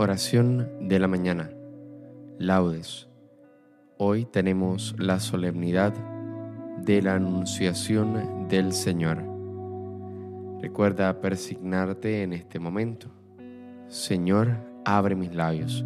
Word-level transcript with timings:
Oración 0.00 0.68
de 0.88 0.98
la 0.98 1.06
mañana. 1.06 1.50
Laudes. 2.38 3.08
Hoy 3.96 4.24
tenemos 4.24 4.96
la 4.98 5.20
solemnidad 5.20 5.92
de 6.84 7.02
la 7.02 7.14
Anunciación 7.14 8.48
del 8.48 8.72
Señor. 8.72 9.22
Recuerda 10.60 11.20
persignarte 11.20 12.22
en 12.22 12.32
este 12.32 12.58
momento. 12.58 13.08
Señor, 13.86 14.56
abre 14.84 15.14
mis 15.14 15.32
labios, 15.32 15.84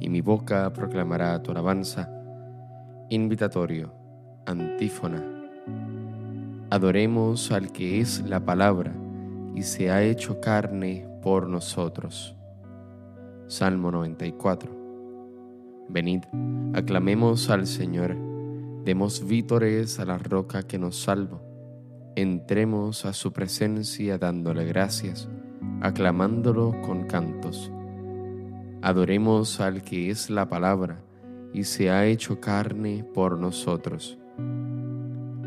y 0.00 0.08
mi 0.08 0.22
boca 0.22 0.72
proclamará 0.72 1.42
tu 1.42 1.50
alabanza. 1.50 2.17
Invitatorio, 3.10 3.90
antífona. 4.44 5.24
Adoremos 6.68 7.50
al 7.52 7.72
que 7.72 8.02
es 8.02 8.20
la 8.28 8.44
palabra 8.44 8.94
y 9.54 9.62
se 9.62 9.90
ha 9.90 10.02
hecho 10.02 10.42
carne 10.42 11.08
por 11.22 11.48
nosotros. 11.48 12.36
Salmo 13.46 13.90
94. 13.90 15.86
Venid, 15.88 16.24
aclamemos 16.74 17.48
al 17.48 17.66
Señor, 17.66 18.14
demos 18.84 19.26
vítores 19.26 19.98
a 20.00 20.04
la 20.04 20.18
roca 20.18 20.64
que 20.64 20.78
nos 20.78 21.00
salva. 21.00 21.40
Entremos 22.14 23.06
a 23.06 23.14
su 23.14 23.32
presencia 23.32 24.18
dándole 24.18 24.66
gracias, 24.66 25.30
aclamándolo 25.80 26.78
con 26.82 27.06
cantos. 27.06 27.72
Adoremos 28.82 29.60
al 29.62 29.80
que 29.80 30.10
es 30.10 30.28
la 30.28 30.50
palabra 30.50 31.07
y 31.52 31.64
se 31.64 31.90
ha 31.90 32.06
hecho 32.06 32.40
carne 32.40 33.04
por 33.14 33.38
nosotros. 33.38 34.18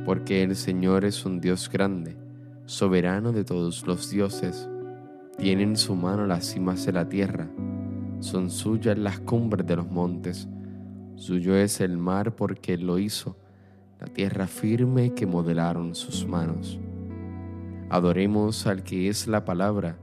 Porque 0.05 0.43
el 0.43 0.55
Señor 0.55 1.05
es 1.05 1.25
un 1.25 1.39
Dios 1.39 1.69
grande, 1.69 2.17
soberano 2.65 3.31
de 3.31 3.43
todos 3.43 3.85
los 3.85 4.09
dioses, 4.09 4.69
tiene 5.37 5.63
en 5.63 5.77
su 5.77 5.95
mano 5.95 6.25
las 6.25 6.45
cimas 6.45 6.85
de 6.85 6.91
la 6.91 7.07
tierra 7.07 7.49
son 8.21 8.51
suyas 8.51 8.97
las 8.97 9.19
cumbres 9.19 9.65
de 9.65 9.75
los 9.75 9.89
montes, 9.89 10.47
suyo 11.15 11.55
es 11.55 11.81
el 11.81 11.97
mar 11.97 12.35
porque 12.35 12.77
lo 12.77 12.99
hizo, 12.99 13.35
la 13.99 14.07
tierra 14.07 14.47
firme 14.47 15.13
que 15.13 15.25
modelaron 15.25 15.95
sus 15.95 16.27
manos. 16.27 16.79
Adoremos 17.89 18.67
al 18.67 18.83
que 18.83 19.09
es 19.09 19.27
la 19.27 19.43
palabra 19.43 19.97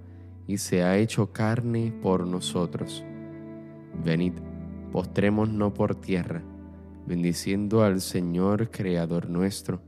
y 0.46 0.58
se 0.58 0.82
ha 0.82 0.96
hecho 0.98 1.32
carne 1.32 1.94
por 2.02 2.26
nosotros. 2.26 3.04
Venid, 4.04 4.34
postrémonos 4.92 5.72
por 5.72 5.94
tierra, 5.94 6.42
bendiciendo 7.06 7.82
al 7.82 8.00
Señor 8.00 8.70
Creador 8.70 9.28
nuestro, 9.28 9.80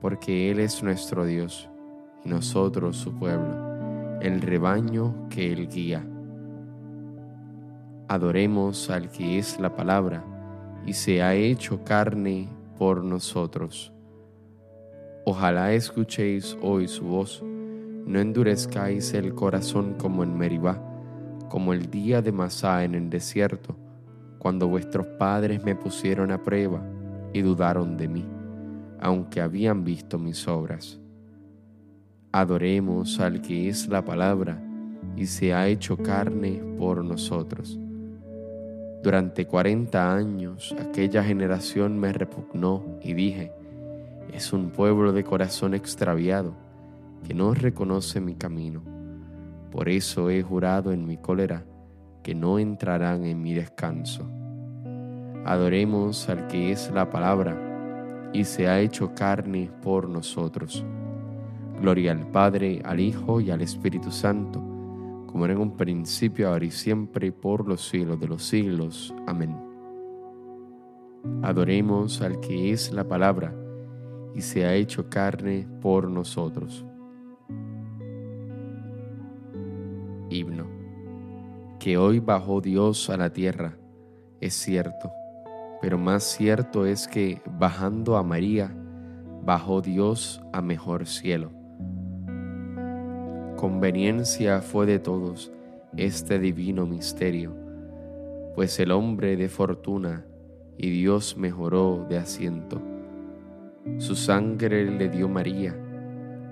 porque 0.00 0.50
Él 0.50 0.60
es 0.60 0.82
nuestro 0.82 1.24
Dios 1.24 1.68
y 2.24 2.28
nosotros 2.28 2.96
su 2.96 3.12
pueblo, 3.12 4.18
el 4.20 4.40
rebaño 4.40 5.28
que 5.28 5.52
Él 5.52 5.68
guía. 5.68 6.04
Adoremos 8.08 8.90
al 8.90 9.10
que 9.10 9.38
es 9.38 9.58
la 9.58 9.74
palabra 9.74 10.24
y 10.86 10.92
se 10.92 11.22
ha 11.22 11.34
hecho 11.34 11.82
carne 11.82 12.48
por 12.78 13.02
nosotros. 13.02 13.92
Ojalá 15.24 15.72
escuchéis 15.72 16.56
hoy 16.62 16.86
su 16.86 17.04
voz, 17.04 17.42
no 17.42 18.20
endurezcáis 18.20 19.12
el 19.14 19.34
corazón 19.34 19.94
como 19.98 20.22
en 20.22 20.38
Meribá, 20.38 20.80
como 21.48 21.72
el 21.72 21.90
día 21.90 22.22
de 22.22 22.30
Masá 22.30 22.84
en 22.84 22.94
el 22.94 23.10
desierto, 23.10 23.76
cuando 24.46 24.68
vuestros 24.68 25.08
padres 25.18 25.64
me 25.64 25.74
pusieron 25.74 26.30
a 26.30 26.40
prueba 26.40 26.80
y 27.32 27.42
dudaron 27.42 27.96
de 27.96 28.06
mí, 28.06 28.24
aunque 29.00 29.40
habían 29.40 29.82
visto 29.82 30.20
mis 30.20 30.46
obras. 30.46 31.00
Adoremos 32.30 33.18
al 33.18 33.42
que 33.42 33.68
es 33.68 33.88
la 33.88 34.04
palabra 34.04 34.62
y 35.16 35.26
se 35.26 35.52
ha 35.52 35.66
hecho 35.66 35.96
carne 35.96 36.62
por 36.78 37.04
nosotros. 37.04 37.76
Durante 39.02 39.48
cuarenta 39.48 40.14
años 40.14 40.76
aquella 40.78 41.24
generación 41.24 41.98
me 41.98 42.12
repugnó 42.12 42.84
y 43.02 43.14
dije, 43.14 43.50
es 44.32 44.52
un 44.52 44.70
pueblo 44.70 45.12
de 45.12 45.24
corazón 45.24 45.74
extraviado 45.74 46.54
que 47.26 47.34
no 47.34 47.52
reconoce 47.52 48.20
mi 48.20 48.36
camino. 48.36 48.80
Por 49.72 49.88
eso 49.88 50.30
he 50.30 50.40
jurado 50.40 50.92
en 50.92 51.04
mi 51.04 51.16
cólera 51.16 51.64
que 52.22 52.36
no 52.36 52.60
entrarán 52.60 53.24
en 53.24 53.42
mi 53.42 53.54
descanso. 53.54 54.28
Adoremos 55.46 56.28
al 56.28 56.46
que 56.48 56.72
es 56.72 56.90
la 56.92 57.08
palabra 57.08 58.30
y 58.34 58.44
se 58.44 58.68
ha 58.68 58.80
hecho 58.80 59.14
carne 59.14 59.70
por 59.82 60.08
nosotros. 60.08 60.84
Gloria 61.80 62.12
al 62.12 62.30
Padre, 62.30 62.82
al 62.84 63.00
Hijo 63.00 63.40
y 63.40 63.50
al 63.50 63.62
Espíritu 63.62 64.10
Santo 64.10 64.76
como 65.36 65.44
era 65.44 65.52
en 65.52 65.60
un 65.60 65.76
principio, 65.76 66.48
ahora 66.48 66.64
y 66.64 66.70
siempre, 66.70 67.30
por 67.30 67.68
los 67.68 67.86
siglos 67.86 68.18
de 68.18 68.26
los 68.26 68.42
siglos. 68.42 69.14
Amén. 69.26 69.54
Adoremos 71.42 72.22
al 72.22 72.40
que 72.40 72.72
es 72.72 72.90
la 72.90 73.06
palabra 73.06 73.54
y 74.34 74.40
se 74.40 74.64
ha 74.64 74.72
hecho 74.72 75.10
carne 75.10 75.68
por 75.82 76.08
nosotros. 76.08 76.86
Himno. 80.30 80.70
Que 81.80 81.98
hoy 81.98 82.18
bajó 82.18 82.62
Dios 82.62 83.10
a 83.10 83.18
la 83.18 83.30
tierra, 83.30 83.76
es 84.40 84.54
cierto, 84.54 85.12
pero 85.80 85.98
más 85.98 86.24
cierto 86.24 86.86
es 86.86 87.08
que 87.08 87.40
bajando 87.58 88.16
a 88.16 88.22
María, 88.22 88.74
bajó 89.42 89.80
Dios 89.80 90.42
a 90.52 90.60
mejor 90.60 91.06
cielo 91.06 91.56
Conveniencia 93.56 94.60
fue 94.60 94.84
de 94.84 94.98
todos 94.98 95.50
este 95.96 96.38
divino 96.38 96.84
misterio, 96.84 97.56
pues 98.54 98.78
el 98.78 98.90
hombre 98.90 99.34
de 99.38 99.48
fortuna 99.48 100.26
y 100.76 100.90
Dios 100.90 101.38
mejoró 101.38 102.04
de 102.06 102.18
asiento. 102.18 102.82
Su 103.96 104.14
sangre 104.14 104.90
le 104.90 105.08
dio 105.08 105.30
María 105.30 105.74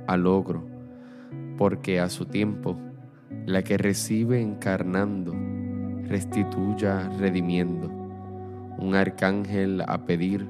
al 0.06 0.22
logro, 0.22 0.64
porque 1.58 2.00
a 2.00 2.08
su 2.08 2.24
tiempo 2.24 2.78
la 3.44 3.62
que 3.62 3.76
recibe 3.76 4.40
encarnando, 4.40 5.34
restituya 6.08 7.10
redimiendo. 7.18 7.90
Un 8.78 8.94
arcángel 8.94 9.82
a 9.86 10.04
pedir 10.04 10.48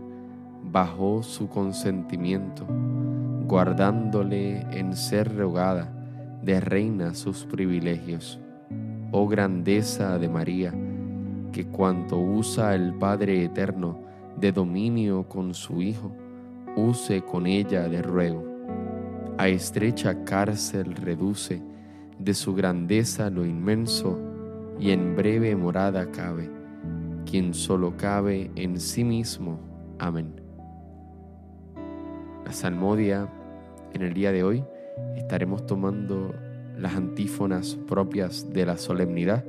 bajó 0.62 1.23
su 1.23 1.49
consentimiento, 1.49 2.67
guardándole 3.47 4.61
en 4.77 4.97
ser 4.97 5.37
rogada 5.37 5.93
de 6.43 6.61
reina 6.61 7.15
sus 7.15 7.45
privilegios. 7.45 8.41
Oh 9.12 9.29
grandeza 9.29 10.19
de 10.19 10.29
María, 10.29 10.75
que 11.53 11.67
cuanto 11.67 12.19
usa 12.19 12.75
el 12.75 12.95
Padre 12.95 13.45
Eterno 13.45 14.01
de 14.37 14.53
dominio 14.53 15.29
con 15.29 15.55
su 15.55 15.81
Hijo, 15.81 16.12
use 16.77 17.23
con 17.23 17.47
ella 17.47 17.89
de 17.89 18.03
ruego. 18.03 18.45
A 19.39 19.49
estrecha 19.49 20.25
cárcel 20.25 20.95
reduce 20.95 21.62
de 22.19 22.35
su 22.35 22.55
grandeza 22.55 23.31
lo 23.31 23.45
inmenso 23.45 24.19
y 24.79 24.91
en 24.91 25.15
breve 25.15 25.55
morada 25.56 26.11
cabe, 26.11 26.51
quien 27.34 27.53
solo 27.53 27.97
cabe 27.97 28.53
en 28.55 28.78
sí 28.78 29.03
mismo. 29.03 29.59
Amén. 29.99 30.41
La 32.45 32.53
salmodia 32.53 33.28
en 33.93 34.03
el 34.03 34.15
día 34.15 34.31
de 34.31 34.45
hoy 34.45 34.62
estaremos 35.17 35.67
tomando 35.67 36.33
las 36.78 36.94
antífonas 36.94 37.77
propias 37.89 38.53
de 38.53 38.67
la 38.67 38.77
solemnidad, 38.77 39.44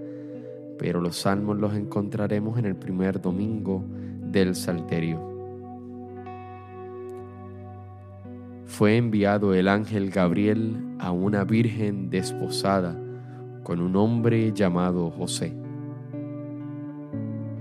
pero 0.79 0.99
los 0.99 1.15
salmos 1.15 1.59
los 1.59 1.75
encontraremos 1.75 2.57
en 2.57 2.65
el 2.65 2.75
primer 2.75 3.21
domingo 3.21 3.83
del 4.31 4.55
Salterio. 4.55 5.21
Fue 8.65 8.97
enviado 8.97 9.53
el 9.53 9.67
ángel 9.67 10.09
Gabriel 10.09 10.75
a 10.97 11.11
una 11.11 11.43
virgen 11.43 12.09
desposada 12.09 12.99
con 13.61 13.79
un 13.79 13.95
hombre 13.95 14.53
llamado 14.53 15.11
José. 15.11 15.64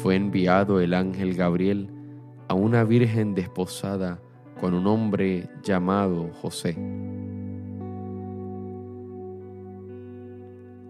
Fue 0.00 0.16
enviado 0.16 0.80
el 0.80 0.94
ángel 0.94 1.34
Gabriel, 1.34 1.88
a 2.48 2.54
una 2.54 2.84
virgen 2.84 3.34
desposada 3.34 4.20
con 4.60 4.74
un 4.74 4.86
hombre 4.86 5.48
llamado 5.62 6.30
José. 6.40 6.76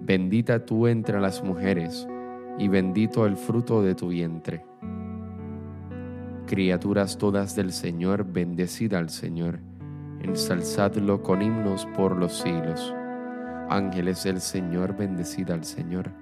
Bendita 0.00 0.64
tú 0.64 0.86
entre 0.86 1.20
las 1.20 1.42
mujeres, 1.42 2.06
y 2.58 2.68
bendito 2.68 3.26
el 3.26 3.36
fruto 3.36 3.82
de 3.82 3.94
tu 3.94 4.08
vientre. 4.08 4.64
Criaturas 6.46 7.18
todas 7.18 7.56
del 7.56 7.72
Señor, 7.72 8.24
bendecida 8.24 8.98
al 8.98 9.10
Señor, 9.10 9.60
ensalzadlo 10.20 11.22
con 11.22 11.42
himnos 11.42 11.86
por 11.96 12.16
los 12.16 12.32
siglos. 12.38 12.94
Ángeles 13.68 14.24
del 14.24 14.40
Señor, 14.40 14.96
bendecida 14.96 15.54
al 15.54 15.64
Señor. 15.64 16.21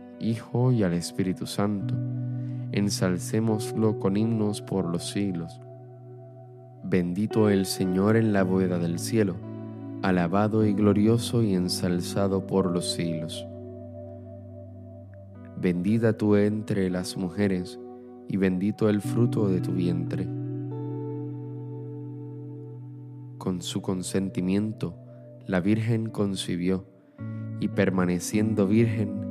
Hijo 0.21 0.71
y 0.71 0.83
al 0.83 0.93
Espíritu 0.93 1.45
Santo 1.45 1.95
ensalcémoslo 2.71 3.99
con 3.99 4.17
himnos 4.17 4.61
por 4.61 4.85
los 4.85 5.09
siglos. 5.09 5.59
Bendito 6.83 7.49
el 7.49 7.65
Señor 7.65 8.15
en 8.15 8.33
la 8.33 8.43
bóveda 8.43 8.79
del 8.79 8.97
cielo, 8.97 9.35
alabado 10.01 10.65
y 10.65 10.73
glorioso 10.73 11.43
y 11.43 11.53
ensalzado 11.53 12.47
por 12.47 12.71
los 12.71 12.93
siglos. 12.93 13.45
Bendita 15.57 16.13
tú 16.13 16.35
entre 16.37 16.89
las 16.89 17.17
mujeres, 17.17 17.79
y 18.27 18.37
bendito 18.37 18.89
el 18.89 19.01
fruto 19.01 19.49
de 19.49 19.59
tu 19.59 19.73
vientre. 19.73 20.25
Con 23.37 23.61
su 23.61 23.81
consentimiento, 23.81 24.95
la 25.45 25.59
Virgen 25.59 26.09
concibió, 26.09 26.85
y 27.59 27.67
permaneciendo 27.67 28.65
virgen, 28.65 29.30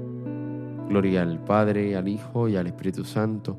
Gloria 0.91 1.21
al 1.21 1.39
Padre, 1.39 1.95
al 1.95 2.09
Hijo 2.09 2.49
y 2.49 2.57
al 2.57 2.67
Espíritu 2.67 3.05
Santo, 3.05 3.57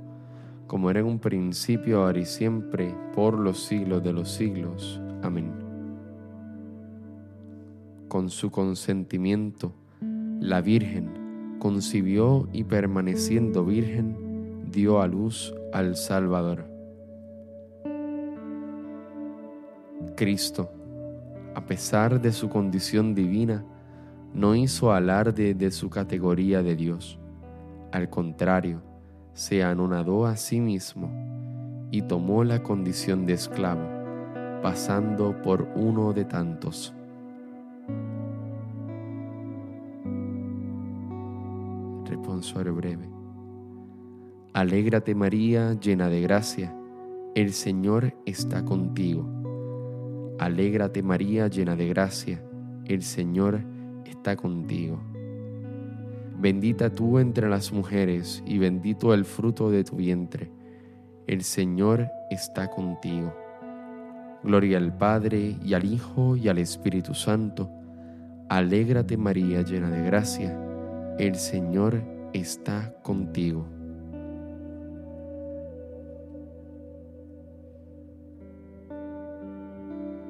como 0.67 0.91
era 0.91 1.01
en 1.01 1.07
un 1.07 1.19
principio, 1.19 2.03
ahora 2.03 2.19
y 2.19 2.27
siempre, 2.27 2.95
por 3.15 3.39
los 3.39 3.65
siglos 3.65 4.03
de 4.03 4.13
los 4.13 4.31
siglos. 4.31 5.01
Amén. 5.23 5.51
Con 8.09 8.29
su 8.29 8.51
consentimiento, 8.51 9.73
la 10.41 10.61
Virgen 10.61 11.57
concibió 11.59 12.51
y 12.53 12.65
permaneciendo 12.65 13.65
virgen, 13.65 14.71
dio 14.71 15.01
a 15.01 15.07
luz 15.07 15.55
al 15.73 15.97
Salvador. 15.97 16.67
Cristo, 20.17 20.71
a 21.55 21.65
pesar 21.65 22.21
de 22.21 22.31
su 22.31 22.51
condición 22.51 23.15
divina, 23.15 23.65
no 24.35 24.55
hizo 24.55 24.93
alarde 24.93 25.55
de 25.55 25.71
su 25.71 25.89
categoría 25.89 26.63
de 26.63 26.77
Dios 26.77 27.19
al 27.93 28.09
contrario, 28.09 28.83
se 29.35 29.63
anonadó 29.63 30.25
a 30.27 30.37
sí 30.37 30.61
mismo 30.61 31.11
y 31.91 32.01
tomó 32.03 32.43
la 32.43 32.63
condición 32.63 33.27
de 33.27 33.35
esclavo, 33.35 33.87
pasando 34.63 35.41
por 35.43 35.69
uno 35.77 36.15
de 36.15 36.25
tantos. 36.25 36.95
Responsorio 42.07 42.75
breve. 42.75 43.11
Alégrate 44.55 45.15
María, 45.15 45.75
llena 45.75 46.09
de 46.09 46.23
gracia, 46.23 46.75
el 47.35 47.53
Señor 47.53 48.15
está 48.25 48.65
contigo. 48.65 49.27
Alégrate 50.39 51.03
María, 51.03 51.49
llena 51.49 51.77
de 51.77 51.89
gracia, 51.89 52.43
el 52.87 53.03
Señor 53.03 53.63
está 54.07 54.35
contigo. 54.37 55.12
Bendita 56.43 56.91
tú 56.91 57.21
entre 57.21 57.49
las 57.49 57.73
mujeres 57.73 58.43
y 58.45 58.59
bendito 58.59 59.15
el 59.15 59.25
fruto 59.25 59.71
de 59.71 59.85
tu 59.85 59.95
vientre. 59.95 60.51
El 61.29 61.45
Señor 61.45 62.09
está 62.33 62.69
contigo. 62.69 63.33
Gloria 64.43 64.79
al 64.79 64.93
Padre 64.99 65.55
y 65.65 65.75
al 65.75 65.85
Hijo 65.85 66.37
y 66.37 66.49
al 66.49 66.59
Espíritu 66.59 67.15
Santo. 67.15 67.71
Alégrate 68.49 69.17
María 69.17 69.63
llena 69.63 69.89
de 69.89 70.03
gracia. 70.03 70.59
El 71.17 71.37
Señor 71.37 72.03
está 72.33 72.93
contigo. 73.05 73.65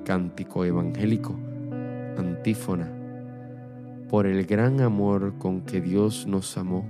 Cántico 0.04 0.66
Evangélico, 0.66 1.34
antífona 2.18 3.01
por 4.12 4.26
el 4.26 4.44
gran 4.44 4.82
amor 4.82 5.38
con 5.38 5.62
que 5.62 5.80
Dios 5.80 6.26
nos 6.26 6.58
amó, 6.58 6.84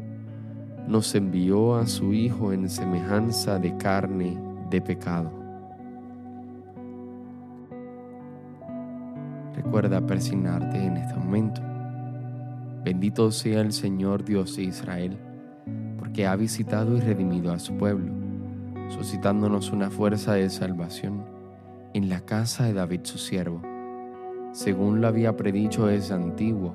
nos 0.89 1.15
envió 1.15 1.77
a 1.77 1.87
su 1.87 2.13
Hijo 2.13 2.53
en 2.53 2.69
semejanza 2.69 3.61
de 3.61 3.77
carne 3.77 4.37
de 4.71 4.81
pecado. 4.81 5.31
Recuerda 9.55 10.05
persignarte 10.05 10.85
en 10.85 10.97
este 10.97 11.15
momento. 11.15 11.63
Bendito 12.85 13.31
sea 13.31 13.61
el 13.61 13.73
Señor 13.73 14.25
Dios 14.25 14.57
de 14.57 14.65
Israel, 14.65 15.17
porque 16.01 16.27
ha 16.27 16.35
visitado 16.35 16.97
y 16.97 17.01
redimido 17.03 17.53
a 17.53 17.61
su 17.61 17.77
pueblo, 17.77 18.13
suscitándonos 18.89 19.71
una 19.71 19.91
fuerza 19.91 20.33
de 20.33 20.51
salvación 20.51 21.23
en 21.95 22.09
la 22.09 22.23
casa 22.23 22.65
de 22.65 22.73
David 22.73 23.03
su 23.05 23.19
siervo, 23.19 23.63
según 24.51 25.01
lo 25.01 25.07
había 25.07 25.37
predicho 25.37 25.87
desde 25.87 26.15
antiguo 26.15 26.75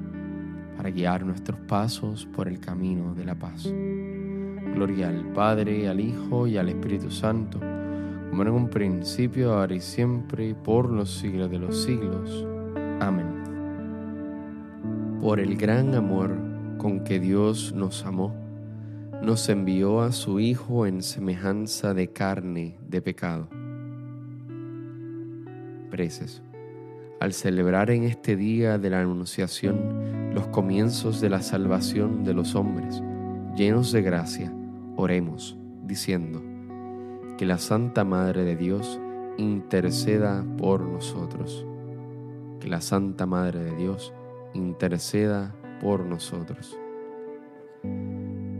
para 0.81 0.89
guiar 0.89 1.23
nuestros 1.23 1.59
pasos 1.67 2.25
por 2.25 2.47
el 2.47 2.59
camino 2.59 3.13
de 3.13 3.23
la 3.23 3.35
paz. 3.35 3.71
Gloria 4.73 5.09
al 5.09 5.31
Padre, 5.31 5.87
al 5.87 5.99
Hijo 5.99 6.47
y 6.47 6.57
al 6.57 6.69
Espíritu 6.69 7.11
Santo, 7.11 7.59
como 7.59 8.41
en 8.41 8.49
un 8.49 8.67
principio, 8.67 9.53
ahora 9.53 9.75
y 9.75 9.79
siempre, 9.79 10.55
por 10.55 10.89
los 10.89 11.19
siglos 11.19 11.51
de 11.51 11.59
los 11.59 11.83
siglos. 11.83 12.47
Amén. 12.99 13.27
Por 15.21 15.39
el 15.39 15.55
gran 15.55 15.93
amor 15.93 16.35
con 16.79 17.03
que 17.03 17.19
Dios 17.19 17.73
nos 17.75 18.03
amó, 18.03 18.33
nos 19.21 19.49
envió 19.49 20.01
a 20.01 20.11
su 20.11 20.39
Hijo 20.39 20.87
en 20.87 21.03
semejanza 21.03 21.93
de 21.93 22.07
carne 22.07 22.79
de 22.89 23.03
pecado. 23.03 23.47
Preces. 25.91 26.41
Al 27.19 27.33
celebrar 27.33 27.91
en 27.91 28.05
este 28.05 28.35
día 28.35 28.79
de 28.79 28.89
la 28.89 29.01
Anunciación, 29.01 30.20
los 30.31 30.47
comienzos 30.47 31.19
de 31.19 31.29
la 31.29 31.41
salvación 31.41 32.23
de 32.23 32.33
los 32.33 32.55
hombres, 32.55 33.03
llenos 33.55 33.91
de 33.91 34.01
gracia, 34.01 34.53
oremos, 34.95 35.57
diciendo, 35.83 36.41
que 37.37 37.45
la 37.45 37.57
Santa 37.57 38.05
Madre 38.05 38.45
de 38.45 38.55
Dios 38.55 38.99
interceda 39.37 40.45
por 40.57 40.81
nosotros. 40.81 41.65
Que 42.61 42.69
la 42.69 42.79
Santa 42.79 43.25
Madre 43.25 43.63
de 43.63 43.75
Dios 43.75 44.13
interceda 44.53 45.53
por 45.81 46.05
nosotros. 46.05 46.77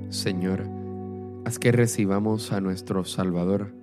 Señor, 0.10 0.68
haz 1.46 1.58
que 1.58 1.72
recibamos 1.72 2.52
a 2.52 2.60
nuestro 2.60 3.06
Salvador 3.06 3.74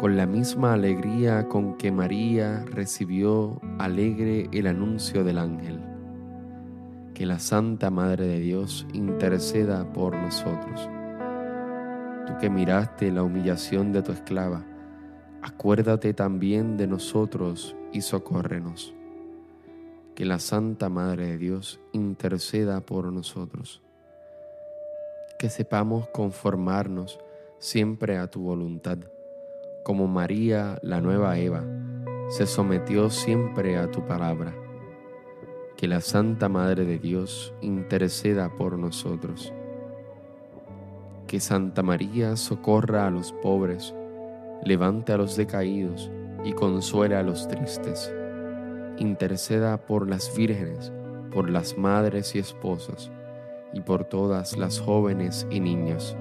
con 0.00 0.16
la 0.16 0.26
misma 0.26 0.72
alegría 0.72 1.48
con 1.48 1.76
que 1.76 1.92
María 1.92 2.64
recibió 2.64 3.60
alegre 3.78 4.48
el 4.52 4.66
anuncio 4.66 5.22
del 5.22 5.38
ángel 5.38 5.93
que 7.14 7.26
la 7.26 7.38
Santa 7.38 7.90
Madre 7.90 8.26
de 8.26 8.40
Dios 8.40 8.86
interceda 8.92 9.92
por 9.92 10.16
nosotros. 10.16 10.88
Tú 12.26 12.36
que 12.40 12.50
miraste 12.50 13.12
la 13.12 13.22
humillación 13.22 13.92
de 13.92 14.02
tu 14.02 14.10
esclava, 14.10 14.64
acuérdate 15.40 16.12
también 16.12 16.76
de 16.76 16.88
nosotros 16.88 17.76
y 17.92 18.00
socórrenos. 18.00 18.94
Que 20.16 20.24
la 20.24 20.40
Santa 20.40 20.88
Madre 20.88 21.28
de 21.28 21.38
Dios 21.38 21.80
interceda 21.92 22.80
por 22.80 23.12
nosotros. 23.12 23.80
Que 25.38 25.50
sepamos 25.50 26.08
conformarnos 26.08 27.20
siempre 27.58 28.18
a 28.18 28.28
tu 28.28 28.42
voluntad, 28.42 28.98
como 29.84 30.08
María, 30.08 30.78
la 30.82 31.00
nueva 31.00 31.38
Eva, 31.38 31.64
se 32.28 32.46
sometió 32.46 33.10
siempre 33.10 33.76
a 33.76 33.90
tu 33.90 34.04
palabra 34.04 34.63
que 35.84 35.88
la 35.88 36.00
Santa 36.00 36.48
Madre 36.48 36.86
de 36.86 36.98
Dios 36.98 37.52
interceda 37.60 38.48
por 38.48 38.78
nosotros. 38.78 39.52
Que 41.26 41.40
Santa 41.40 41.82
María 41.82 42.36
socorra 42.36 43.06
a 43.06 43.10
los 43.10 43.34
pobres, 43.34 43.94
levante 44.64 45.12
a 45.12 45.18
los 45.18 45.36
decaídos 45.36 46.10
y 46.42 46.54
consuela 46.54 47.20
a 47.20 47.22
los 47.22 47.46
tristes. 47.48 48.10
Interceda 48.96 49.76
por 49.76 50.08
las 50.08 50.34
vírgenes, 50.34 50.90
por 51.30 51.50
las 51.50 51.76
madres 51.76 52.34
y 52.34 52.38
esposas, 52.38 53.10
y 53.74 53.82
por 53.82 54.04
todas 54.04 54.56
las 54.56 54.80
jóvenes 54.80 55.46
y 55.50 55.60
niños. 55.60 56.16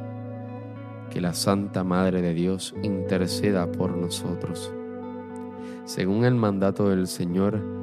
Que 1.10 1.22
la 1.22 1.34
Santa 1.34 1.86
Madre 1.86 2.22
de 2.22 2.34
Dios 2.34 2.76
interceda 2.84 3.72
por 3.72 3.96
nosotros. 3.96 4.74
Según 5.86 6.26
el 6.26 6.36
mandato 6.36 6.90
del 6.90 7.08
Señor, 7.08 7.83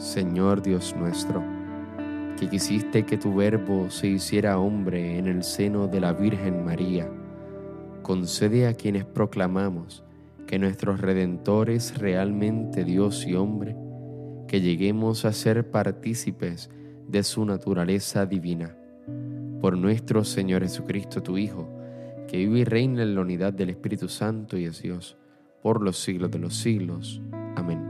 Señor 0.00 0.62
Dios 0.62 0.96
nuestro, 0.96 1.44
que 2.38 2.48
quisiste 2.48 3.04
que 3.04 3.18
tu 3.18 3.34
verbo 3.34 3.90
se 3.90 4.06
hiciera 4.06 4.58
hombre 4.58 5.18
en 5.18 5.26
el 5.26 5.42
seno 5.42 5.88
de 5.88 6.00
la 6.00 6.14
Virgen 6.14 6.64
María, 6.64 7.06
concede 8.00 8.66
a 8.66 8.72
quienes 8.72 9.04
proclamamos 9.04 10.02
que 10.46 10.58
nuestro 10.58 10.96
Redentor 10.96 11.68
es 11.68 11.98
realmente 11.98 12.82
Dios 12.82 13.26
y 13.26 13.34
hombre, 13.34 13.76
que 14.48 14.62
lleguemos 14.62 15.26
a 15.26 15.34
ser 15.34 15.70
partícipes 15.70 16.70
de 17.06 17.22
su 17.22 17.44
naturaleza 17.44 18.24
divina. 18.24 18.74
Por 19.60 19.76
nuestro 19.76 20.24
Señor 20.24 20.62
Jesucristo, 20.62 21.22
tu 21.22 21.36
Hijo, 21.36 21.68
que 22.26 22.38
vive 22.38 22.60
y 22.60 22.64
reina 22.64 23.02
en 23.02 23.14
la 23.14 23.20
unidad 23.20 23.52
del 23.52 23.68
Espíritu 23.68 24.08
Santo 24.08 24.56
y 24.56 24.64
es 24.64 24.80
Dios, 24.80 25.18
por 25.62 25.82
los 25.82 25.98
siglos 25.98 26.30
de 26.30 26.38
los 26.38 26.56
siglos. 26.56 27.20
Amén. 27.54 27.89